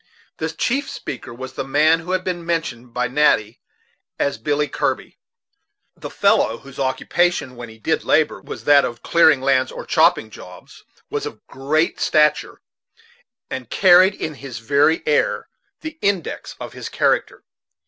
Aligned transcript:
The 0.37 0.49
chief 0.49 0.89
speaker 0.89 1.31
was 1.31 1.53
the 1.53 1.63
man 1.63 1.99
who 1.99 2.13
had 2.13 2.23
been 2.23 2.43
mentioned 2.43 2.91
by 2.91 3.07
Natty 3.07 3.61
as 4.17 4.39
Billy 4.39 4.67
Kirby. 4.67 5.19
This 5.95 6.11
fellow, 6.11 6.57
whose 6.57 6.79
occupation, 6.79 7.55
when 7.55 7.69
he 7.69 7.77
did 7.77 8.03
labor, 8.03 8.41
was 8.41 8.63
that 8.63 8.83
of 8.83 9.03
clearing 9.03 9.41
lands, 9.41 9.71
or 9.71 9.85
chopping 9.85 10.31
jobs, 10.31 10.83
was 11.11 11.27
of 11.27 11.45
great 11.45 11.99
stature, 11.99 12.61
and 13.51 13.69
carried 13.69 14.15
in 14.15 14.33
his 14.33 14.57
very 14.57 15.03
air 15.05 15.47
the 15.81 15.99
index 16.01 16.55
of 16.59 16.73
his 16.73 16.89
character. 16.89 17.43